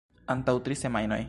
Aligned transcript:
Antaŭ 0.35 0.55
tri 0.67 0.79
semajnoj. 0.85 1.19